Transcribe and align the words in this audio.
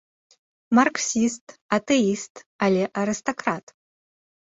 Марксіст, 0.77 1.45
атэіст, 1.79 2.33
але 2.67 2.83
арыстакрат! 3.05 3.65